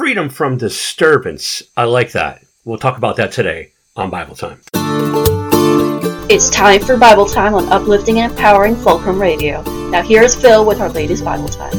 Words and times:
freedom 0.00 0.30
from 0.30 0.56
disturbance. 0.56 1.62
I 1.76 1.84
like 1.84 2.12
that. 2.12 2.42
We'll 2.64 2.78
talk 2.78 2.96
about 2.96 3.16
that 3.16 3.32
today 3.32 3.72
on 3.94 4.08
Bible 4.08 4.34
Time. 4.34 4.58
It's 6.30 6.48
time 6.48 6.80
for 6.80 6.96
Bible 6.96 7.26
Time 7.26 7.52
on 7.52 7.68
uplifting 7.68 8.18
and 8.18 8.32
empowering 8.32 8.76
Fulcrum 8.76 9.20
Radio. 9.20 9.60
Now, 9.90 10.00
here's 10.00 10.34
Phil 10.34 10.64
with 10.64 10.80
our 10.80 10.88
latest 10.88 11.22
Bible 11.22 11.48
Time. 11.50 11.72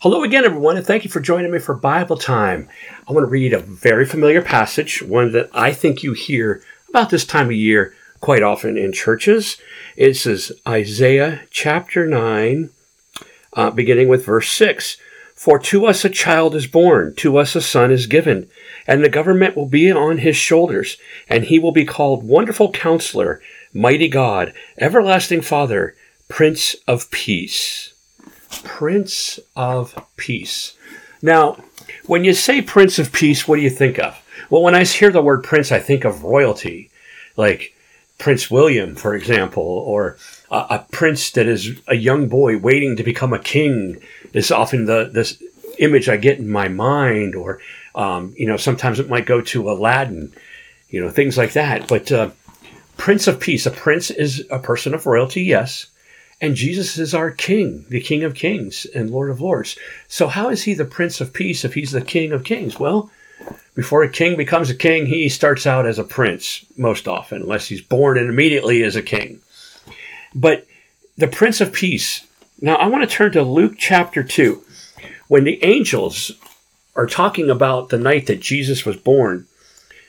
Hello 0.00 0.22
again, 0.22 0.44
everyone, 0.44 0.76
and 0.76 0.84
thank 0.84 1.04
you 1.04 1.10
for 1.10 1.20
joining 1.20 1.52
me 1.52 1.58
for 1.58 1.74
Bible 1.74 2.18
Time. 2.18 2.68
I 3.08 3.14
want 3.14 3.24
to 3.24 3.30
read 3.30 3.54
a 3.54 3.60
very 3.60 4.04
familiar 4.04 4.42
passage, 4.42 5.02
one 5.02 5.32
that 5.32 5.48
I 5.54 5.72
think 5.72 6.02
you 6.02 6.12
hear 6.12 6.62
about 6.90 7.08
this 7.08 7.24
time 7.24 7.46
of 7.46 7.52
year 7.52 7.94
quite 8.20 8.42
often 8.42 8.76
in 8.76 8.92
churches. 8.92 9.56
It 9.96 10.18
says 10.18 10.52
Isaiah 10.68 11.40
chapter 11.48 12.06
9, 12.06 12.68
uh, 13.54 13.70
beginning 13.70 14.08
with 14.08 14.26
verse 14.26 14.50
6. 14.50 14.98
For 15.40 15.58
to 15.58 15.86
us 15.86 16.04
a 16.04 16.10
child 16.10 16.54
is 16.54 16.66
born, 16.66 17.14
to 17.14 17.38
us 17.38 17.56
a 17.56 17.62
son 17.62 17.90
is 17.90 18.06
given, 18.06 18.50
and 18.86 19.02
the 19.02 19.08
government 19.08 19.56
will 19.56 19.64
be 19.64 19.90
on 19.90 20.18
his 20.18 20.36
shoulders, 20.36 20.98
and 21.30 21.44
he 21.44 21.58
will 21.58 21.72
be 21.72 21.86
called 21.86 22.28
Wonderful 22.28 22.72
Counselor, 22.72 23.40
Mighty 23.72 24.06
God, 24.06 24.52
Everlasting 24.76 25.40
Father, 25.40 25.96
Prince 26.28 26.76
of 26.86 27.10
Peace. 27.10 27.94
Prince 28.64 29.40
of 29.56 29.98
Peace. 30.18 30.76
Now, 31.22 31.64
when 32.04 32.22
you 32.22 32.34
say 32.34 32.60
Prince 32.60 32.98
of 32.98 33.10
Peace, 33.10 33.48
what 33.48 33.56
do 33.56 33.62
you 33.62 33.70
think 33.70 33.98
of? 33.98 34.22
Well, 34.50 34.60
when 34.60 34.74
I 34.74 34.84
hear 34.84 35.10
the 35.10 35.22
word 35.22 35.42
Prince, 35.42 35.72
I 35.72 35.78
think 35.78 36.04
of 36.04 36.22
royalty, 36.22 36.90
like 37.38 37.74
Prince 38.20 38.50
William, 38.50 38.94
for 38.94 39.14
example, 39.14 39.62
or 39.62 40.16
a, 40.50 40.56
a 40.56 40.86
prince 40.92 41.30
that 41.30 41.48
is 41.48 41.80
a 41.88 41.96
young 41.96 42.28
boy 42.28 42.58
waiting 42.58 42.94
to 42.96 43.02
become 43.02 43.32
a 43.32 43.38
king 43.38 44.00
is 44.34 44.52
often 44.52 44.84
the 44.84 45.10
this 45.12 45.42
image 45.78 46.08
I 46.08 46.18
get 46.18 46.38
in 46.38 46.48
my 46.48 46.68
mind, 46.68 47.34
or 47.34 47.60
um, 47.94 48.34
you 48.36 48.46
know, 48.46 48.58
sometimes 48.58 49.00
it 49.00 49.08
might 49.08 49.24
go 49.24 49.40
to 49.40 49.70
Aladdin, 49.70 50.32
you 50.90 51.00
know, 51.00 51.10
things 51.10 51.38
like 51.38 51.54
that. 51.54 51.88
But 51.88 52.12
uh, 52.12 52.30
Prince 52.98 53.26
of 53.26 53.40
Peace, 53.40 53.64
a 53.64 53.70
prince 53.70 54.10
is 54.10 54.46
a 54.50 54.58
person 54.58 54.92
of 54.92 55.06
royalty, 55.06 55.42
yes, 55.42 55.86
and 56.42 56.54
Jesus 56.54 56.98
is 56.98 57.14
our 57.14 57.30
King, 57.30 57.86
the 57.88 58.00
King 58.00 58.22
of 58.22 58.34
Kings 58.34 58.86
and 58.94 59.10
Lord 59.10 59.30
of 59.30 59.40
Lords. 59.40 59.78
So 60.08 60.28
how 60.28 60.50
is 60.50 60.62
he 60.62 60.74
the 60.74 60.84
Prince 60.84 61.22
of 61.22 61.32
Peace 61.32 61.64
if 61.64 61.72
he's 61.72 61.92
the 61.92 62.02
King 62.02 62.32
of 62.32 62.44
Kings? 62.44 62.78
Well, 62.78 63.10
before 63.74 64.02
a 64.02 64.10
king 64.10 64.36
becomes 64.36 64.70
a 64.70 64.74
king, 64.74 65.06
he 65.06 65.28
starts 65.28 65.66
out 65.66 65.86
as 65.86 65.98
a 65.98 66.04
prince 66.04 66.64
most 66.76 67.08
often, 67.08 67.42
unless 67.42 67.68
he's 67.68 67.80
born 67.80 68.18
and 68.18 68.28
immediately 68.28 68.82
is 68.82 68.96
a 68.96 69.02
king. 69.02 69.40
But 70.34 70.66
the 71.16 71.28
Prince 71.28 71.60
of 71.60 71.72
Peace. 71.72 72.26
Now 72.60 72.76
I 72.76 72.86
want 72.86 73.08
to 73.08 73.16
turn 73.16 73.32
to 73.32 73.42
Luke 73.42 73.74
chapter 73.78 74.22
2. 74.22 74.62
When 75.28 75.44
the 75.44 75.62
angels 75.64 76.32
are 76.96 77.06
talking 77.06 77.50
about 77.50 77.88
the 77.88 77.98
night 77.98 78.26
that 78.26 78.40
Jesus 78.40 78.84
was 78.84 78.96
born, 78.96 79.46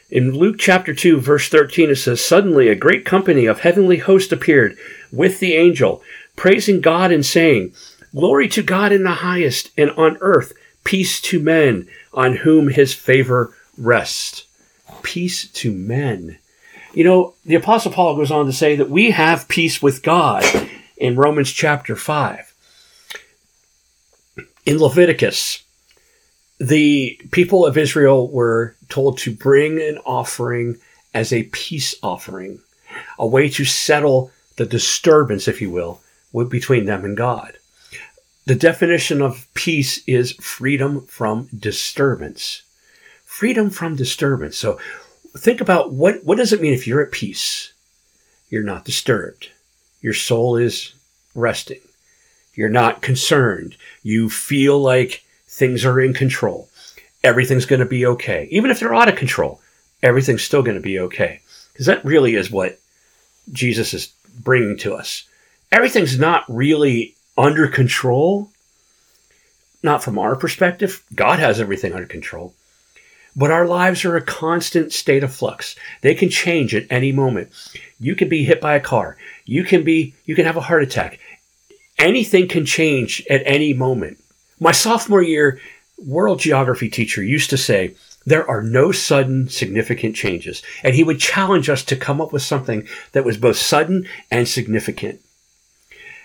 in 0.09 0.31
Luke 0.31 0.57
chapter 0.59 0.93
2, 0.93 1.21
verse 1.21 1.47
13, 1.47 1.89
it 1.89 1.95
says, 1.95 2.23
Suddenly 2.23 2.67
a 2.67 2.75
great 2.75 3.05
company 3.05 3.45
of 3.45 3.61
heavenly 3.61 3.97
hosts 3.97 4.31
appeared 4.31 4.77
with 5.11 5.39
the 5.39 5.55
angel, 5.55 6.01
praising 6.35 6.81
God 6.81 7.11
and 7.11 7.25
saying, 7.25 7.73
Glory 8.13 8.49
to 8.49 8.61
God 8.61 8.91
in 8.91 9.03
the 9.03 9.11
highest, 9.11 9.71
and 9.77 9.91
on 9.91 10.17
earth 10.19 10.51
peace 10.83 11.21
to 11.21 11.39
men 11.39 11.87
on 12.13 12.37
whom 12.37 12.69
his 12.69 12.93
favor 12.93 13.53
rests. 13.77 14.45
Peace 15.03 15.47
to 15.47 15.71
men. 15.71 16.37
You 16.93 17.03
know, 17.03 17.33
the 17.45 17.55
Apostle 17.55 17.91
Paul 17.91 18.17
goes 18.17 18.31
on 18.31 18.45
to 18.45 18.53
say 18.53 18.75
that 18.75 18.89
we 18.89 19.11
have 19.11 19.47
peace 19.47 19.81
with 19.81 20.03
God 20.03 20.43
in 20.97 21.15
Romans 21.15 21.51
chapter 21.51 21.95
5. 21.95 22.53
In 24.65 24.77
Leviticus, 24.77 25.63
the 26.59 27.19
people 27.31 27.65
of 27.65 27.77
Israel 27.77 28.29
were 28.29 28.75
told 28.89 29.17
to 29.19 29.33
bring 29.33 29.81
an 29.81 29.97
offering 30.05 30.77
as 31.13 31.33
a 31.33 31.43
peace 31.43 31.95
offering, 32.03 32.59
a 33.17 33.25
way 33.25 33.49
to 33.49 33.65
settle 33.65 34.31
the 34.57 34.65
disturbance, 34.65 35.47
if 35.47 35.61
you 35.61 35.71
will, 35.71 36.01
between 36.49 36.85
them 36.85 37.03
and 37.03 37.17
God. 37.17 37.53
The 38.45 38.55
definition 38.55 39.21
of 39.21 39.47
peace 39.53 40.03
is 40.07 40.31
freedom 40.33 41.05
from 41.05 41.47
disturbance. 41.57 42.63
Freedom 43.23 43.69
from 43.69 43.95
disturbance. 43.95 44.57
So 44.57 44.79
think 45.37 45.61
about 45.61 45.93
what, 45.93 46.23
what 46.23 46.37
does 46.37 46.51
it 46.51 46.61
mean 46.61 46.73
if 46.73 46.87
you're 46.87 47.01
at 47.01 47.11
peace? 47.11 47.73
You're 48.49 48.63
not 48.63 48.85
disturbed. 48.85 49.49
Your 50.01 50.13
soul 50.13 50.57
is 50.57 50.93
resting. 51.35 51.79
You're 52.55 52.69
not 52.69 53.01
concerned. 53.01 53.77
You 54.03 54.29
feel 54.29 54.79
like 54.79 55.23
things 55.47 55.85
are 55.85 56.01
in 56.01 56.13
control. 56.13 56.67
Everything's 57.23 57.65
going 57.65 57.79
to 57.79 57.85
be 57.85 58.05
okay. 58.05 58.47
Even 58.51 58.71
if 58.71 58.79
they're 58.79 58.93
out 58.93 59.07
of 59.07 59.15
control, 59.15 59.61
everything's 60.01 60.43
still 60.43 60.63
going 60.63 60.75
to 60.75 60.81
be 60.81 60.99
okay. 60.99 61.41
Because 61.71 61.85
that 61.85 62.03
really 62.03 62.35
is 62.35 62.49
what 62.49 62.79
Jesus 63.51 63.93
is 63.93 64.11
bringing 64.39 64.77
to 64.79 64.93
us. 64.95 65.27
Everything's 65.71 66.19
not 66.19 66.43
really 66.49 67.15
under 67.37 67.67
control. 67.67 68.49
Not 69.83 70.03
from 70.03 70.19
our 70.19 70.35
perspective. 70.35 71.03
God 71.13 71.39
has 71.39 71.59
everything 71.59 71.93
under 71.93 72.05
control. 72.05 72.53
But 73.35 73.51
our 73.51 73.65
lives 73.65 74.03
are 74.03 74.17
a 74.17 74.21
constant 74.21 74.91
state 74.91 75.23
of 75.23 75.33
flux. 75.33 75.75
They 76.01 76.13
can 76.13 76.29
change 76.29 76.75
at 76.75 76.85
any 76.89 77.11
moment. 77.11 77.49
You 77.99 78.15
can 78.15 78.27
be 78.29 78.43
hit 78.43 78.59
by 78.59 78.75
a 78.75 78.81
car. 78.81 79.17
You 79.45 79.63
can 79.63 79.83
be, 79.83 80.13
you 80.25 80.35
can 80.35 80.45
have 80.45 80.57
a 80.57 80.61
heart 80.61 80.83
attack. 80.83 81.19
Anything 81.97 82.47
can 82.47 82.65
change 82.65 83.25
at 83.29 83.41
any 83.45 83.73
moment. 83.73 84.19
My 84.59 84.71
sophomore 84.71 85.21
year 85.21 85.59
world 85.97 86.39
geography 86.39 86.89
teacher 86.89 87.23
used 87.23 87.49
to 87.51 87.57
say, 87.57 87.95
there 88.25 88.47
are 88.47 88.61
no 88.61 88.91
sudden 88.91 89.49
significant 89.49 90.15
changes. 90.15 90.61
And 90.83 90.93
he 90.93 91.03
would 91.03 91.19
challenge 91.19 91.69
us 91.69 91.83
to 91.85 91.95
come 91.95 92.21
up 92.21 92.33
with 92.33 92.43
something 92.43 92.87
that 93.13 93.25
was 93.25 93.37
both 93.37 93.57
sudden 93.57 94.07
and 94.29 94.47
significant 94.47 95.21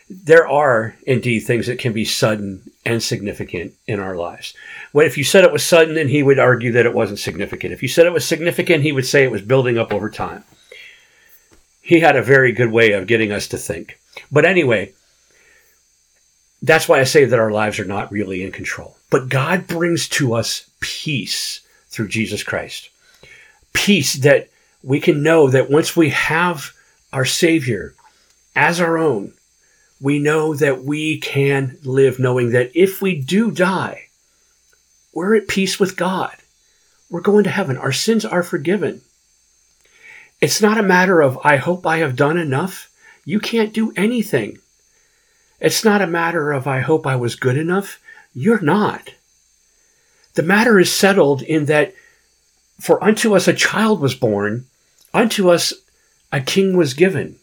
there 0.08 0.46
are 0.46 0.94
indeed 1.06 1.40
things 1.40 1.66
that 1.66 1.78
can 1.78 1.92
be 1.92 2.04
sudden 2.04 2.70
and 2.84 3.02
significant 3.02 3.74
in 3.86 3.98
our 3.98 4.14
lives. 4.14 4.54
Well, 4.92 5.06
if 5.06 5.18
you 5.18 5.24
said 5.24 5.44
it 5.44 5.52
was 5.52 5.64
sudden, 5.64 5.94
then 5.96 6.08
he 6.08 6.22
would 6.22 6.38
argue 6.38 6.72
that 6.72 6.86
it 6.86 6.94
wasn't 6.94 7.18
significant. 7.18 7.72
If 7.72 7.82
you 7.82 7.88
said 7.88 8.06
it 8.06 8.12
was 8.12 8.24
significant, 8.24 8.84
he 8.84 8.92
would 8.92 9.06
say 9.06 9.24
it 9.24 9.30
was 9.30 9.42
building 9.42 9.78
up 9.78 9.92
over 9.92 10.08
time. 10.08 10.44
He 11.82 12.00
had 12.00 12.16
a 12.16 12.22
very 12.22 12.52
good 12.52 12.70
way 12.70 12.92
of 12.92 13.06
getting 13.06 13.32
us 13.32 13.48
to 13.48 13.58
think. 13.58 13.98
But 14.30 14.44
anyway, 14.44 14.92
that's 16.62 16.88
why 16.88 17.00
I 17.00 17.04
say 17.04 17.24
that 17.24 17.38
our 17.38 17.50
lives 17.50 17.78
are 17.78 17.84
not 17.84 18.12
really 18.12 18.42
in 18.42 18.52
control. 18.52 18.96
But 19.10 19.28
God 19.28 19.66
brings 19.66 20.08
to 20.10 20.34
us 20.34 20.68
peace 20.80 21.60
through 21.88 22.08
Jesus 22.08 22.42
Christ. 22.42 22.90
Peace 23.72 24.14
that 24.14 24.48
we 24.82 25.00
can 25.00 25.22
know 25.22 25.48
that 25.48 25.70
once 25.70 25.96
we 25.96 26.10
have 26.10 26.72
our 27.12 27.24
Savior 27.24 27.94
as 28.54 28.80
our 28.80 28.98
own, 28.98 29.32
we 30.00 30.18
know 30.18 30.54
that 30.54 30.84
we 30.84 31.18
can 31.18 31.78
live 31.82 32.18
knowing 32.18 32.50
that 32.50 32.70
if 32.74 33.00
we 33.00 33.20
do 33.20 33.50
die, 33.50 34.08
we're 35.12 35.34
at 35.36 35.48
peace 35.48 35.80
with 35.80 35.96
God. 35.96 36.36
We're 37.08 37.20
going 37.22 37.44
to 37.44 37.50
heaven. 37.50 37.78
Our 37.78 37.92
sins 37.92 38.24
are 38.24 38.42
forgiven. 38.42 39.00
It's 40.40 40.60
not 40.60 40.76
a 40.76 40.82
matter 40.82 41.22
of, 41.22 41.38
I 41.42 41.56
hope 41.56 41.86
I 41.86 41.98
have 41.98 42.16
done 42.16 42.36
enough. 42.36 42.90
You 43.24 43.40
can't 43.40 43.72
do 43.72 43.92
anything. 43.96 44.58
It's 45.60 45.84
not 45.84 46.02
a 46.02 46.06
matter 46.06 46.52
of, 46.52 46.66
I 46.66 46.80
hope 46.80 47.06
I 47.06 47.16
was 47.16 47.34
good 47.34 47.56
enough. 47.56 47.98
You're 48.34 48.60
not. 48.60 49.14
The 50.34 50.42
matter 50.42 50.78
is 50.78 50.92
settled 50.92 51.40
in 51.40 51.64
that, 51.66 51.94
for 52.78 53.02
unto 53.02 53.34
us 53.34 53.48
a 53.48 53.54
child 53.54 54.00
was 54.00 54.14
born, 54.14 54.66
unto 55.14 55.48
us 55.48 55.72
a 56.30 56.42
king 56.42 56.76
was 56.76 56.92
given 56.92 57.38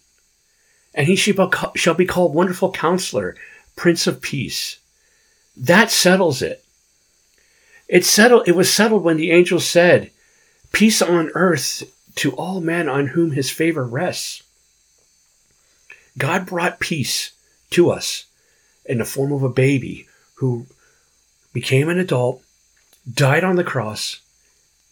and 0.93 1.07
he 1.07 1.15
shall 1.15 1.93
be 1.95 2.05
called 2.05 2.35
Wonderful 2.35 2.71
Counselor, 2.71 3.35
Prince 3.75 4.07
of 4.07 4.21
Peace. 4.21 4.79
That 5.55 5.91
settles 5.91 6.41
it. 6.41 6.63
It 7.87 8.05
settled. 8.05 8.47
It 8.47 8.55
was 8.55 8.71
settled 8.71 9.03
when 9.03 9.17
the 9.17 9.31
angel 9.31 9.59
said, 9.59 10.11
"Peace 10.71 11.01
on 11.01 11.31
earth 11.35 11.83
to 12.15 12.31
all 12.31 12.61
men 12.61 12.87
on 12.87 13.07
whom 13.07 13.31
His 13.31 13.51
favor 13.51 13.85
rests." 13.85 14.43
God 16.17 16.45
brought 16.45 16.79
peace 16.79 17.31
to 17.71 17.89
us 17.89 18.25
in 18.85 18.99
the 18.99 19.05
form 19.05 19.31
of 19.31 19.43
a 19.43 19.49
baby 19.49 20.07
who 20.35 20.67
became 21.53 21.89
an 21.89 21.99
adult, 21.99 22.43
died 23.11 23.43
on 23.43 23.55
the 23.55 23.63
cross, 23.63 24.19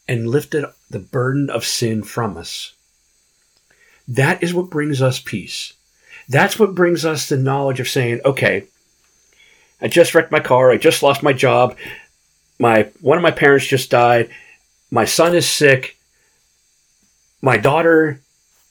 and 0.08 0.28
lifted 0.28 0.66
the 0.90 1.00
burden 1.00 1.50
of 1.50 1.66
sin 1.66 2.04
from 2.04 2.38
us. 2.38 2.74
That 4.08 4.44
is 4.44 4.54
what 4.54 4.70
brings 4.70 5.02
us 5.02 5.20
peace. 5.20 5.74
That's 6.32 6.58
what 6.58 6.76
brings 6.82 7.04
us 7.06 7.28
the 7.28 7.38
knowledge 7.38 7.80
of 7.82 7.90
saying, 7.90 8.22
okay, 8.24 8.64
I 9.82 9.88
just 9.90 10.16
wrecked 10.16 10.32
my 10.32 10.40
car. 10.40 10.72
I 10.72 10.78
just 10.78 11.04
lost 11.04 11.22
my 11.24 11.34
job. 11.34 11.76
My 12.58 12.78
one 13.02 13.18
of 13.18 13.24
my 13.24 13.32
parents 13.32 13.68
just 13.68 13.90
died. 13.92 14.30
My 14.90 15.06
son 15.06 15.36
is 15.36 15.48
sick. 15.48 15.98
My 17.42 17.58
daughter, 17.58 18.22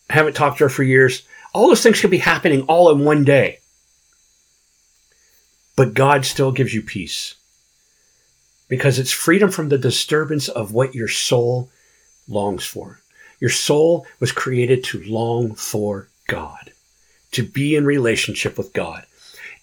I 0.08 0.14
haven't 0.14 0.36
talked 0.36 0.58
to 0.58 0.64
her 0.64 0.70
for 0.70 0.84
years. 0.84 1.22
All 1.52 1.68
those 1.68 1.82
things 1.82 2.00
could 2.00 2.10
be 2.10 2.18
happening 2.32 2.62
all 2.62 2.90
in 2.92 3.04
one 3.04 3.24
day. 3.24 3.58
But 5.76 5.94
God 5.94 6.24
still 6.24 6.52
gives 6.52 6.72
you 6.72 6.82
peace. 6.82 7.34
because 8.70 8.98
it's 9.00 9.10
freedom 9.10 9.50
from 9.50 9.68
the 9.68 9.76
disturbance 9.78 10.48
of 10.48 10.72
what 10.72 10.94
your 10.94 11.08
soul 11.08 11.68
longs 12.28 12.64
for. 12.64 13.00
Your 13.40 13.50
soul 13.50 14.06
was 14.20 14.32
created 14.32 14.84
to 14.84 15.02
long 15.02 15.54
for 15.54 16.08
God, 16.28 16.72
to 17.32 17.43
be 17.43 17.77
in 17.77 17.85
relationship 17.85 18.59
with 18.59 18.73
God. 18.73 19.05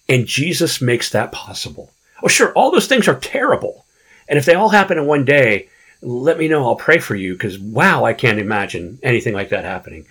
And 0.08 0.26
Jesus 0.26 0.80
makes 0.80 1.10
that 1.10 1.32
possible. 1.32 1.90
Oh, 2.22 2.28
sure, 2.28 2.52
all 2.52 2.70
those 2.70 2.86
things 2.86 3.08
are 3.08 3.18
terrible. 3.18 3.84
And 4.28 4.38
if 4.38 4.44
they 4.44 4.54
all 4.54 4.70
happen 4.70 4.98
in 4.98 5.06
one 5.06 5.24
day, 5.24 5.68
let 6.00 6.38
me 6.38 6.48
know. 6.48 6.64
I'll 6.64 6.76
pray 6.76 6.98
for 6.98 7.14
you 7.14 7.32
because 7.32 7.58
wow, 7.58 8.04
I 8.04 8.12
can't 8.12 8.38
imagine 8.38 8.98
anything 9.02 9.34
like 9.34 9.50
that 9.50 9.64
happening. 9.64 10.06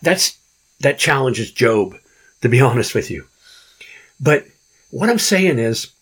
That's 0.00 0.38
that 0.80 0.98
challenges 0.98 1.50
Job, 1.50 1.96
to 2.42 2.48
be 2.48 2.60
honest 2.62 2.94
with 2.94 3.10
you. 3.10 3.26
But 4.20 4.44
what 4.90 5.10
I'm 5.10 5.18
saying 5.18 5.58
is 5.58 5.92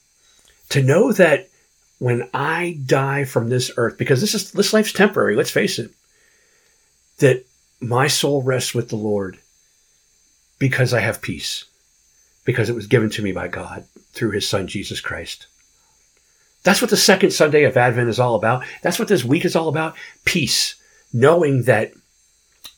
to 0.70 0.82
know 0.82 1.12
that 1.12 1.48
when 1.98 2.28
I 2.32 2.78
die 2.86 3.24
from 3.24 3.48
this 3.48 3.70
earth, 3.76 3.98
because 3.98 4.20
this 4.20 4.34
is 4.34 4.52
this 4.52 4.72
life's 4.72 4.92
temporary, 4.92 5.36
let's 5.36 5.50
face 5.50 5.78
it, 5.78 5.92
that 7.18 7.44
my 7.80 8.08
soul 8.08 8.42
rests 8.42 8.74
with 8.74 8.88
the 8.88 8.96
Lord 8.96 9.38
because 10.60 10.94
I 10.94 11.00
have 11.00 11.20
peace, 11.20 11.64
because 12.44 12.70
it 12.70 12.76
was 12.76 12.86
given 12.86 13.10
to 13.10 13.22
me 13.22 13.32
by 13.32 13.48
God 13.48 13.84
through 14.12 14.30
his 14.30 14.48
son 14.48 14.68
Jesus 14.68 15.00
Christ. 15.00 15.48
That's 16.62 16.80
what 16.80 16.90
the 16.90 16.96
second 16.96 17.32
Sunday 17.32 17.64
of 17.64 17.76
Advent 17.76 18.08
is 18.08 18.20
all 18.20 18.36
about. 18.36 18.64
That's 18.82 19.00
what 19.00 19.08
this 19.08 19.24
week 19.24 19.44
is 19.44 19.56
all 19.56 19.68
about. 19.68 19.96
Peace. 20.24 20.76
Knowing 21.12 21.62
that 21.64 21.92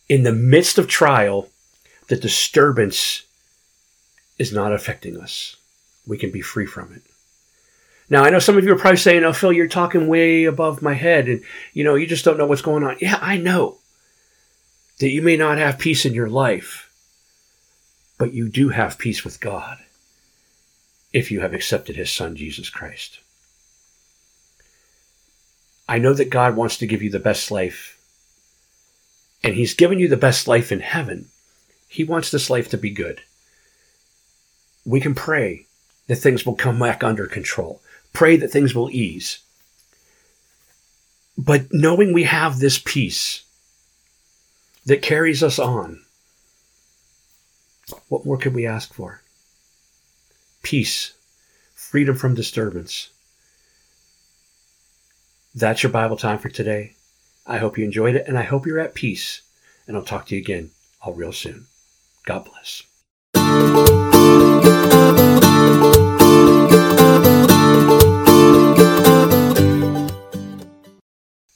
in 0.09 0.23
the 0.23 0.33
midst 0.33 0.79
of 0.79 0.89
trial, 0.89 1.49
the 2.09 2.17
disturbance 2.17 3.25
is 4.39 4.53
not 4.53 4.73
affecting 4.73 5.19
us. 5.19 5.57
We 6.07 6.17
can 6.17 6.31
be 6.31 6.41
free 6.41 6.67
from 6.67 6.93
it. 6.93 7.03
Now, 8.09 8.23
I 8.23 8.31
know 8.31 8.39
some 8.39 8.59
of 8.59 8.65
you 8.65 8.73
are 8.73 8.79
probably 8.79 8.99
saying, 8.99 9.25
oh, 9.25 9.33
Phil, 9.33 9.53
you're 9.53 9.67
talking 9.67 10.07
way 10.07 10.45
above 10.45 10.83
my 10.83 10.95
head 10.95 11.29
and, 11.29 11.43
you 11.73 11.83
know, 11.83 11.95
you 11.95 12.07
just 12.07 12.25
don't 12.25 12.39
know 12.39 12.47
what's 12.47 12.63
going 12.63 12.85
on. 12.85 12.97
Yeah, 13.01 13.19
I 13.21 13.37
know 13.37 13.79
that 15.01 15.11
you 15.11 15.23
may 15.23 15.37
not 15.37 15.59
have 15.59 15.79
peace 15.79 16.05
in 16.05 16.15
your 16.15 16.29
life, 16.29 16.92
but 18.19 18.33
you 18.33 18.49
do 18.49 18.71
have 18.71 18.99
peace 18.99 19.25
with 19.25 19.41
God 19.41 19.79
if 21.13 21.31
you 21.31 21.41
have 21.41 21.55
accepted 21.55 21.97
his 21.97 22.11
son, 22.11 22.37
Jesus 22.37 22.71
Christ. 22.71 23.21
I 25.89 25.99
know 25.99 26.15
that 26.15 26.31
God 26.31 26.57
wants 26.57 26.79
to 26.79 26.87
give 26.87 27.03
you 27.03 27.11
the 27.11 27.19
best 27.19 27.51
life, 27.51 27.99
and 29.45 29.55
He's 29.55 29.75
given 29.75 29.99
you 29.99 30.09
the 30.09 30.17
best 30.17 30.49
life 30.49 30.73
in 30.73 30.81
heaven. 30.81 31.29
He 31.89 32.05
wants 32.05 32.31
this 32.31 32.49
life 32.49 32.71
to 32.71 32.79
be 32.79 32.91
good. 32.91 33.21
We 34.87 35.01
can 35.01 35.15
pray 35.15 35.67
that 36.07 36.17
things 36.17 36.47
will 36.47 36.55
come 36.55 36.79
back 36.79 37.05
under 37.05 37.27
control, 37.27 37.83
pray 38.13 38.37
that 38.37 38.51
things 38.51 38.75
will 38.75 38.91
ease. 38.91 39.41
But 41.37 41.67
knowing 41.73 42.13
we 42.13 42.25
have 42.25 42.59
this 42.59 42.79
peace 42.79 43.45
that 44.87 45.03
carries 45.03 45.43
us 45.43 45.59
on, 45.59 46.01
what 48.13 48.25
more 48.25 48.39
could 48.39 48.55
we 48.55 48.67
ask 48.67 48.95
for? 48.95 49.23
Peace, 50.63 51.15
freedom 51.75 52.15
from 52.15 52.35
disturbance 52.35 53.09
that's 55.55 55.83
your 55.83 55.93
Bible 55.93 56.17
time 56.17 56.39
for 56.39 56.49
today. 56.49 56.95
I 57.47 57.59
hope 57.59 57.77
you 57.77 57.85
enjoyed 57.85 58.17
it 58.17 58.27
and 58.27 58.39
I 58.39 58.43
hope 58.43 58.67
you're 58.67 58.79
at 58.79 58.95
peace. 58.95 59.43
And 59.87 59.97
I'll 59.97 60.03
talk 60.03 60.27
to 60.27 60.35
you 60.35 60.41
again 60.41 60.71
all 61.03 61.13
real 61.13 61.33
soon. 61.33 61.67
God 62.25 62.47
bless. 62.47 63.92